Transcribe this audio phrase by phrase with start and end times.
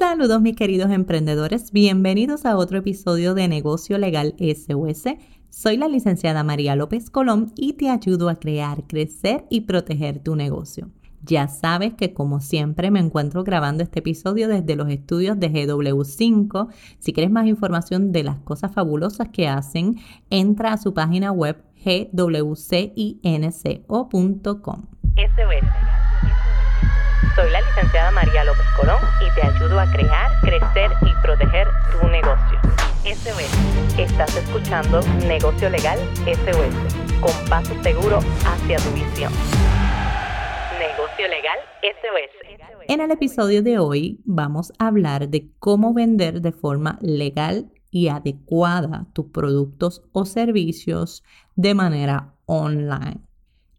[0.00, 5.04] Saludos mis queridos emprendedores, bienvenidos a otro episodio de Negocio Legal SOS.
[5.50, 10.36] Soy la licenciada María López Colón y te ayudo a crear, crecer y proteger tu
[10.36, 10.88] negocio.
[11.22, 16.68] Ya sabes que como siempre me encuentro grabando este episodio desde los estudios de GW5.
[16.98, 19.96] Si quieres más información de las cosas fabulosas que hacen,
[20.30, 21.62] entra a su página web
[22.14, 22.86] gwcinco.com.
[27.40, 32.06] Soy la licenciada María López Colón y te ayudo a crear, crecer y proteger tu
[32.08, 32.60] negocio.
[33.02, 33.98] SOS.
[33.98, 36.74] Estás escuchando Negocio Legal SOS,
[37.18, 39.32] con paso seguro hacia tu visión.
[40.78, 42.84] Negocio Legal SOS.
[42.88, 48.08] En el episodio de hoy vamos a hablar de cómo vender de forma legal y
[48.08, 51.24] adecuada tus productos o servicios
[51.56, 53.22] de manera online.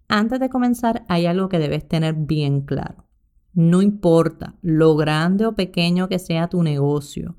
[0.08, 3.11] Antes de comenzar, hay algo que debes tener bien claro.
[3.54, 7.36] No importa lo grande o pequeño que sea tu negocio,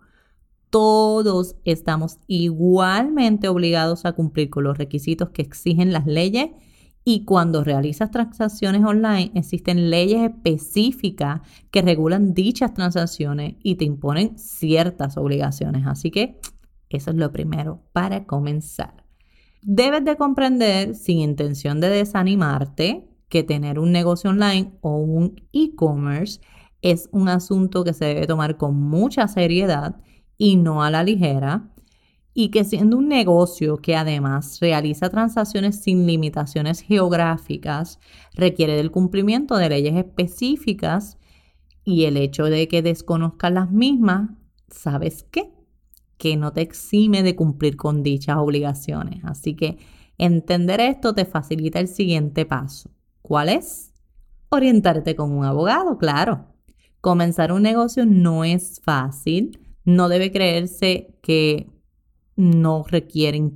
[0.71, 6.51] todos estamos igualmente obligados a cumplir con los requisitos que exigen las leyes
[7.05, 14.39] y cuando realizas transacciones online existen leyes específicas que regulan dichas transacciones y te imponen
[14.39, 15.87] ciertas obligaciones.
[15.87, 16.39] Así que
[16.89, 19.05] eso es lo primero para comenzar.
[19.63, 26.39] Debes de comprender, sin intención de desanimarte, que tener un negocio online o un e-commerce
[26.83, 29.97] es un asunto que se debe tomar con mucha seriedad
[30.37, 31.71] y no a la ligera,
[32.35, 37.99] y que siendo un negocio que además realiza transacciones sin limitaciones geográficas,
[38.35, 41.17] requiere del cumplimiento de leyes específicas
[41.85, 44.29] y el hecho de que desconozcas las mismas,
[44.69, 45.55] ¿sabes qué?
[46.19, 49.25] Que no te exime de cumplir con dichas obligaciones.
[49.25, 49.79] Así que
[50.19, 52.91] entender esto te facilita el siguiente paso.
[53.23, 53.93] ¿Cuál es?
[54.51, 56.47] Orientarte con un abogado, claro.
[57.01, 59.59] Comenzar un negocio no es fácil.
[59.85, 61.73] No debe creerse que
[62.37, 63.53] no requiere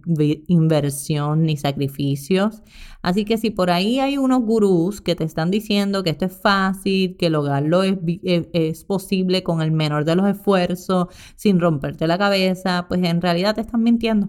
[0.47, 2.63] inversión ni sacrificios.
[3.03, 6.37] Así que si por ahí hay unos gurús que te están diciendo que esto es
[6.37, 12.07] fácil, que lograrlo es, es, es, posible con el menor de los esfuerzos, sin romperte
[12.07, 14.29] la cabeza, pues en realidad te están mintiendo.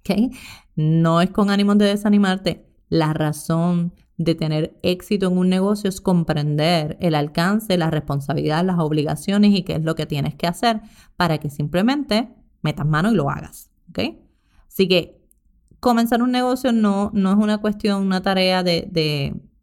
[0.00, 0.30] ¿Okay?
[0.76, 2.67] No es con ánimo de desanimarte.
[2.88, 8.78] La razón de tener éxito en un negocio es comprender el alcance, la responsabilidad, las
[8.80, 10.80] obligaciones y qué es lo que tienes que hacer
[11.16, 12.28] para que simplemente
[12.60, 13.70] metas mano y lo hagas.
[13.90, 14.00] ¿Ok?
[14.66, 15.22] Así que
[15.80, 18.88] comenzar un negocio no, no es una cuestión, una tarea de,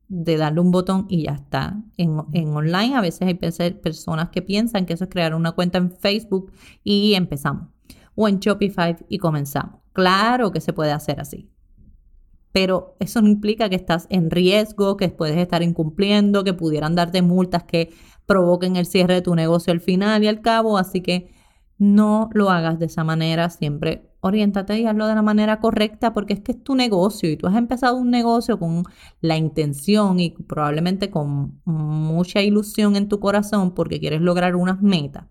[0.07, 1.81] de, darle un botón y ya está.
[1.97, 3.33] En, en, online a veces hay
[3.73, 6.51] personas que piensan que eso es crear una cuenta en Facebook
[6.83, 7.67] y empezamos.
[8.15, 9.81] O en Shopify y comenzamos.
[9.91, 11.49] Claro que se puede hacer así
[12.55, 17.21] pero eso no implica que estás en riesgo, que puedes estar incumpliendo, que pudieran darte
[17.21, 17.93] multas que
[18.25, 21.33] provoquen el cierre de tu negocio al final y al cabo, así que
[21.77, 26.31] no lo hagas de esa manera, siempre oriéntate y hazlo de la manera correcta porque
[26.31, 28.83] es que es tu negocio y tú has empezado un negocio con
[29.19, 35.25] la intención y probablemente con mucha ilusión en tu corazón porque quieres lograr unas metas.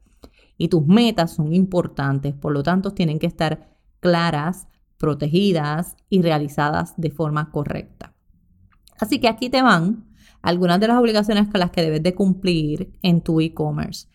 [0.58, 4.68] Y tus metas son importantes, por lo tanto tienen que estar claras,
[4.98, 8.14] protegidas y realizadas de forma correcta.
[8.98, 10.06] Así que aquí te van
[10.42, 14.08] algunas de las obligaciones con las que debes de cumplir en tu e-commerce.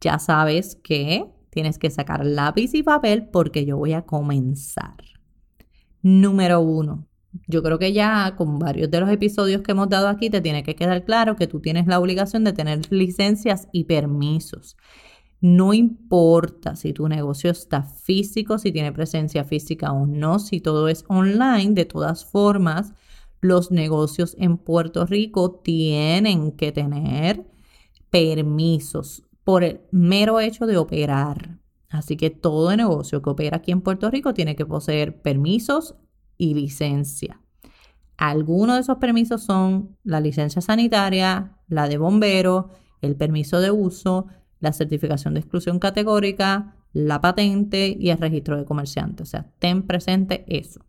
[0.00, 4.96] Ya sabes que tienes que sacar lápiz y papel porque yo voy a comenzar.
[6.02, 7.08] Número uno.
[7.46, 10.62] Yo creo que ya con varios de los episodios que hemos dado aquí te tiene
[10.62, 14.76] que quedar claro que tú tienes la obligación de tener licencias y permisos.
[15.42, 20.86] No importa si tu negocio está físico, si tiene presencia física o no, si todo
[20.86, 22.94] es online, de todas formas,
[23.40, 27.44] los negocios en Puerto Rico tienen que tener
[28.08, 31.58] permisos por el mero hecho de operar.
[31.88, 35.96] Así que todo negocio que opera aquí en Puerto Rico tiene que poseer permisos
[36.38, 37.40] y licencia.
[38.16, 42.70] Algunos de esos permisos son la licencia sanitaria, la de bombero,
[43.00, 44.28] el permiso de uso,
[44.62, 49.24] la certificación de exclusión categórica, la patente y el registro de comerciante.
[49.24, 50.80] O sea, ten presente eso.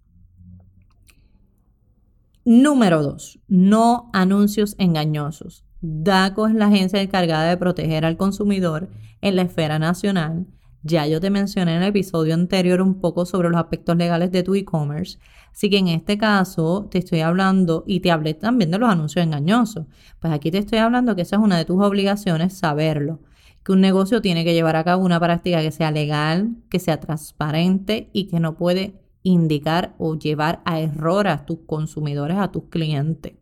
[2.45, 5.65] Número dos, no anuncios engañosos.
[5.81, 8.89] DACO es la agencia encargada de proteger al consumidor
[9.21, 10.45] en la esfera nacional.
[10.83, 14.43] Ya yo te mencioné en el episodio anterior un poco sobre los aspectos legales de
[14.43, 15.17] tu e-commerce.
[15.51, 19.25] Así que en este caso te estoy hablando y te hablé también de los anuncios
[19.25, 19.87] engañosos.
[20.19, 23.19] Pues aquí te estoy hablando que esa es una de tus obligaciones, saberlo
[23.63, 27.00] que un negocio tiene que llevar a cabo una práctica que sea legal, que sea
[27.00, 32.65] transparente y que no puede indicar o llevar a error a tus consumidores, a tus
[32.65, 33.33] clientes.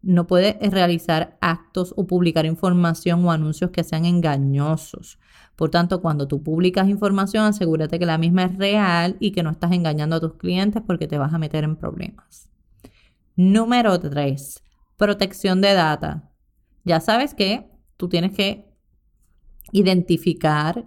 [0.00, 5.18] no puede realizar actos o publicar información o anuncios que sean engañosos.
[5.56, 9.50] Por tanto, cuando tú publicas información, asegúrate que la misma es real y que no
[9.50, 12.48] estás engañando a tus clientes porque te vas a meter en problemas.
[13.34, 14.62] Número 3.
[14.96, 16.30] Protección de data.
[16.84, 18.67] Ya sabes que tú tienes que
[19.72, 20.86] identificar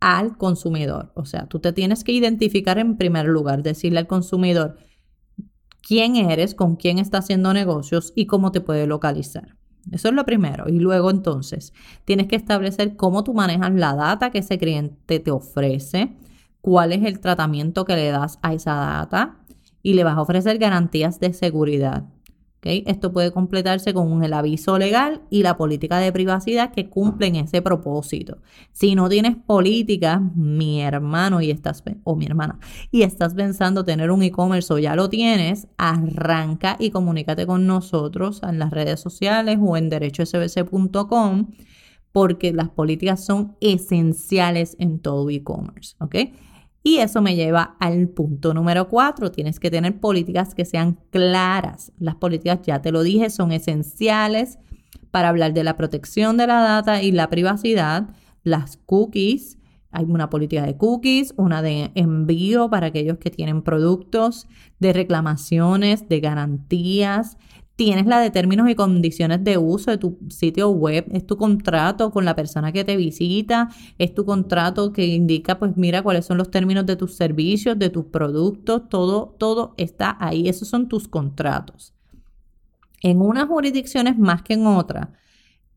[0.00, 1.12] al consumidor.
[1.14, 4.76] O sea, tú te tienes que identificar en primer lugar, decirle al consumidor
[5.86, 9.56] quién eres, con quién está haciendo negocios y cómo te puede localizar.
[9.92, 10.68] Eso es lo primero.
[10.68, 11.72] Y luego entonces
[12.04, 16.16] tienes que establecer cómo tú manejas la data que ese cliente te ofrece,
[16.60, 19.38] cuál es el tratamiento que le das a esa data
[19.82, 22.04] y le vas a ofrecer garantías de seguridad.
[22.64, 27.60] Esto puede completarse con el aviso legal y la política de privacidad que cumplen ese
[27.60, 28.38] propósito.
[28.72, 32.58] Si no tienes política, mi hermano y estás, o mi hermana,
[32.90, 38.40] y estás pensando tener un e-commerce o ya lo tienes, arranca y comunícate con nosotros
[38.42, 41.48] en las redes sociales o en derechosbc.com
[42.12, 46.14] porque las políticas son esenciales en todo e-commerce, ¿ok?
[46.86, 49.32] Y eso me lleva al punto número cuatro.
[49.32, 51.92] Tienes que tener políticas que sean claras.
[51.98, 54.58] Las políticas, ya te lo dije, son esenciales
[55.10, 58.10] para hablar de la protección de la data y la privacidad.
[58.42, 59.56] Las cookies,
[59.90, 64.46] hay una política de cookies, una de envío para aquellos que tienen productos,
[64.78, 67.38] de reclamaciones, de garantías,
[67.76, 72.10] tienes la de términos y condiciones de uso de tu sitio web, es tu contrato
[72.10, 73.68] con la persona que te visita,
[73.98, 77.90] es tu contrato que indica, pues mira cuáles son los términos de tus servicios, de
[77.90, 81.94] tus productos, todo, todo está ahí, esos son tus contratos.
[83.02, 85.08] En unas jurisdicciones más que en otras,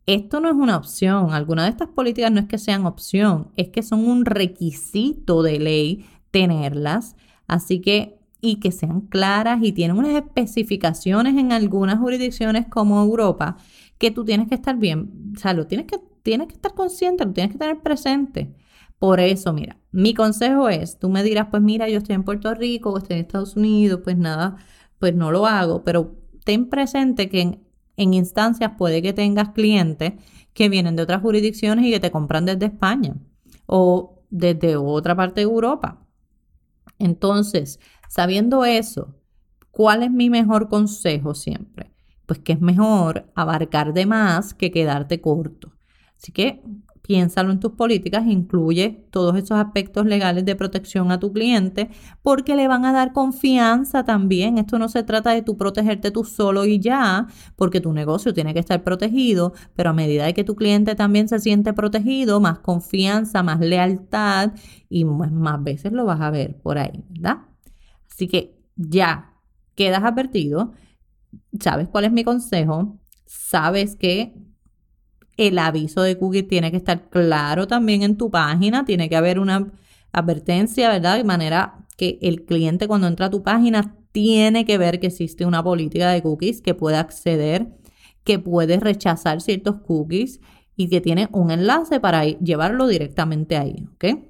[0.05, 3.69] esto no es una opción, alguna de estas políticas no es que sean opción, es
[3.69, 7.15] que son un requisito de ley tenerlas,
[7.47, 8.16] así que
[8.47, 13.57] y que sean claras y tienen unas especificaciones en algunas jurisdicciones como Europa
[13.97, 17.25] que tú tienes que estar bien, o sea, lo tienes que, tienes que estar consciente,
[17.25, 18.55] lo tienes que tener presente.
[18.99, 22.53] Por eso, mira, mi consejo es, tú me dirás, pues mira, yo estoy en Puerto
[22.53, 24.57] Rico o estoy en Estados Unidos, pues nada,
[24.99, 26.15] pues no lo hago, pero
[26.45, 27.67] ten presente que en,
[27.97, 30.13] en instancias puede que tengas clientes
[30.53, 33.15] que vienen de otras jurisdicciones y que te compran desde España
[33.65, 36.07] o desde otra parte de Europa.
[36.99, 39.15] Entonces, Sabiendo eso,
[39.71, 41.91] ¿cuál es mi mejor consejo siempre?
[42.25, 45.73] Pues que es mejor abarcar de más que quedarte corto.
[46.17, 46.61] Así que
[47.07, 51.89] piénsalo en tus políticas, incluye todos esos aspectos legales de protección a tu cliente
[52.21, 54.57] porque le van a dar confianza también.
[54.57, 58.53] Esto no se trata de tú protegerte tú solo y ya, porque tu negocio tiene
[58.53, 63.41] que estar protegido, pero a medida que tu cliente también se siente protegido, más confianza,
[63.41, 64.51] más lealtad
[64.89, 67.37] y más veces lo vas a ver por ahí, ¿verdad?
[68.17, 69.35] Así que ya
[69.75, 70.73] quedas advertido,
[71.59, 74.33] sabes cuál es mi consejo, sabes que
[75.37, 79.37] el aviso de cookie tiene que estar claro también en tu página, tiene que haber
[79.37, 79.71] una
[80.11, 81.17] advertencia, ¿verdad?
[81.17, 85.45] De manera que el cliente cuando entra a tu página tiene que ver que existe
[85.45, 87.67] una política de cookies que puede acceder,
[88.23, 90.39] que puede rechazar ciertos cookies
[90.75, 94.23] y que tiene un enlace para llevarlo directamente ahí, ¿ok?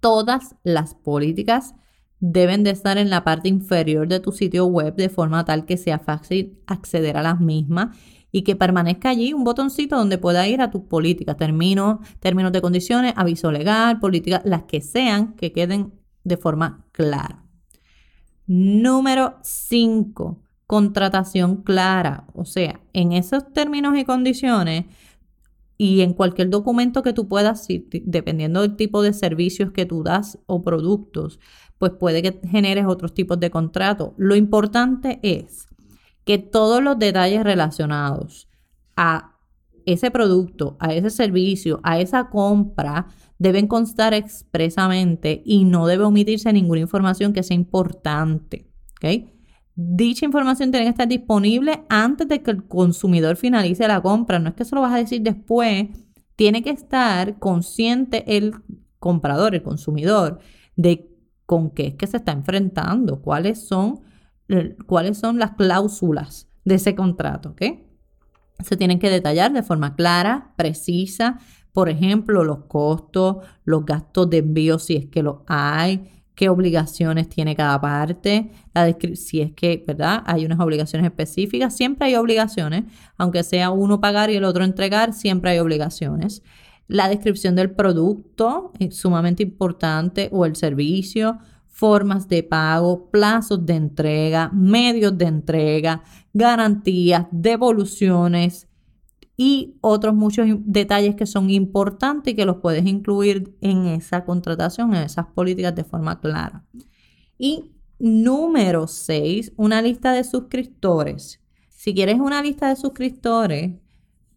[0.00, 1.76] Todas las políticas
[2.20, 5.76] deben de estar en la parte inferior de tu sitio web de forma tal que
[5.76, 7.96] sea fácil acceder a las mismas
[8.30, 12.60] y que permanezca allí un botoncito donde pueda ir a tus políticas, términos, términos de
[12.60, 17.44] condiciones, aviso legal, políticas, las que sean, que queden de forma clara.
[18.46, 22.26] Número 5, contratación clara.
[22.34, 24.84] O sea, en esos términos y condiciones
[25.76, 27.66] y en cualquier documento que tú puedas,
[28.04, 31.40] dependiendo del tipo de servicios que tú das o productos,
[31.80, 34.12] pues puede que generes otros tipos de contrato.
[34.18, 35.66] Lo importante es
[36.26, 38.50] que todos los detalles relacionados
[38.96, 39.38] a
[39.86, 43.06] ese producto, a ese servicio, a esa compra,
[43.38, 48.70] deben constar expresamente y no debe omitirse ninguna información que sea importante.
[49.74, 54.38] Dicha información tiene que estar disponible antes de que el consumidor finalice la compra.
[54.38, 55.88] No es que eso lo vas a decir después.
[56.36, 58.52] Tiene que estar consciente el
[58.98, 60.40] comprador, el consumidor,
[60.76, 61.09] de
[61.50, 64.02] con qué es que se está enfrentando, cuáles son,
[64.86, 67.56] cuáles son las cláusulas de ese contrato.
[68.60, 71.40] Se tienen que detallar de forma clara, precisa,
[71.72, 77.28] por ejemplo, los costos, los gastos de envío si es que los hay, qué obligaciones
[77.28, 78.52] tiene cada parte,
[79.14, 80.22] si es que, ¿verdad?
[80.26, 82.84] Hay unas obligaciones específicas, siempre hay obligaciones,
[83.16, 86.44] aunque sea uno pagar y el otro entregar, siempre hay obligaciones
[86.90, 93.76] la descripción del producto es sumamente importante o el servicio, formas de pago, plazos de
[93.76, 98.66] entrega, medios de entrega, garantías, devoluciones
[99.36, 104.92] y otros muchos detalles que son importantes y que los puedes incluir en esa contratación,
[104.92, 106.64] en esas políticas de forma clara.
[107.38, 107.70] Y
[108.00, 111.40] número 6, una lista de suscriptores.
[111.68, 113.74] Si quieres una lista de suscriptores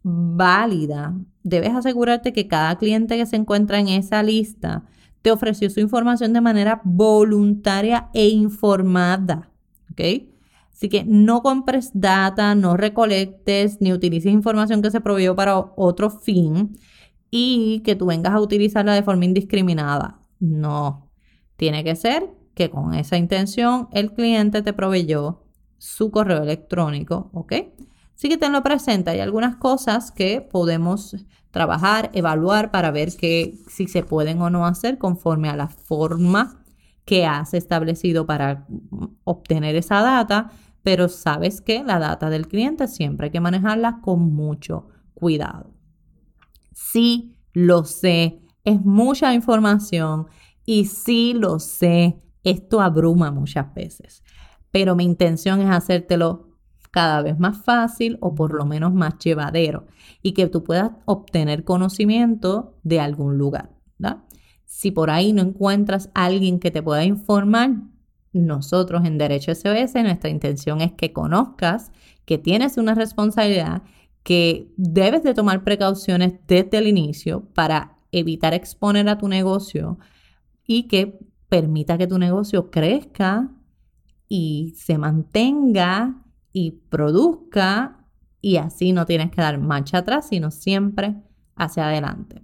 [0.04, 4.84] válida, debes asegurarte que cada cliente que se encuentra en esa lista
[5.22, 9.50] te ofreció su información de manera voluntaria e informada.
[9.90, 10.00] ¿Ok?
[10.72, 16.10] Así que no compres data, no recolectes ni utilices información que se proveyó para otro
[16.10, 16.76] fin
[17.30, 20.20] y que tú vengas a utilizarla de forma indiscriminada.
[20.40, 21.10] No.
[21.56, 25.44] Tiene que ser que con esa intención el cliente te proveyó
[25.78, 27.52] su correo electrónico, ¿ok?
[28.14, 29.10] Así que tenlo presente.
[29.10, 31.16] Hay algunas cosas que podemos
[31.50, 36.64] trabajar, evaluar para ver que, si se pueden o no hacer conforme a la forma
[37.04, 38.66] que has establecido para
[39.24, 40.50] obtener esa data,
[40.82, 45.74] pero sabes que la data del cliente siempre hay que manejarla con mucho cuidado.
[46.72, 50.26] Sí, lo sé, es mucha información
[50.64, 54.22] y sí lo sé, esto abruma muchas veces,
[54.70, 56.43] pero mi intención es hacértelo
[56.94, 59.88] cada vez más fácil o por lo menos más llevadero
[60.22, 63.70] y que tú puedas obtener conocimiento de algún lugar.
[64.64, 67.72] Si por ahí no encuentras a alguien que te pueda informar,
[68.32, 71.90] nosotros en Derecho SOS nuestra intención es que conozcas
[72.26, 73.82] que tienes una responsabilidad,
[74.22, 79.98] que debes de tomar precauciones desde el inicio para evitar exponer a tu negocio
[80.64, 83.50] y que permita que tu negocio crezca
[84.28, 86.23] y se mantenga
[86.54, 88.06] y produzca
[88.40, 91.16] y así no tienes que dar marcha atrás, sino siempre
[91.56, 92.42] hacia adelante.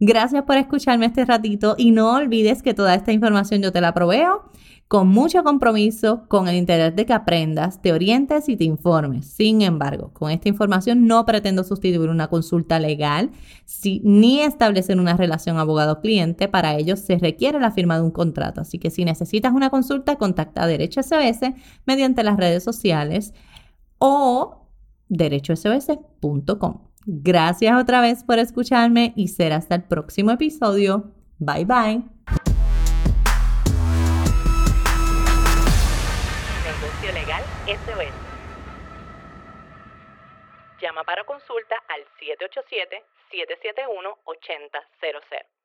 [0.00, 3.92] Gracias por escucharme este ratito y no olvides que toda esta información yo te la
[3.92, 4.50] proveo
[4.90, 9.24] con mucho compromiso, con el interés de que aprendas, te orientes y te informes.
[9.24, 13.30] Sin embargo, con esta información no pretendo sustituir una consulta legal
[14.02, 16.48] ni establecer una relación abogado-cliente.
[16.48, 18.62] Para ello se requiere la firma de un contrato.
[18.62, 21.52] Así que si necesitas una consulta, contacta a Derecho SOS
[21.86, 23.32] mediante las redes sociales
[24.00, 24.66] o
[25.08, 26.90] derechosos.com.
[27.06, 31.12] Gracias otra vez por escucharme y será hasta el próximo episodio.
[31.38, 32.02] Bye bye.
[36.64, 38.12] Negocio Legal SOS.
[40.82, 42.04] Llama para consulta al
[43.30, 45.59] 787-771-8000.